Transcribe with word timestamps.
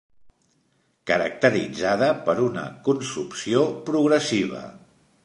Caracteritzada 1.11 2.09
per 2.29 2.35
una 2.45 2.65
consumpció 2.89 3.63
progressiva. 3.91 4.65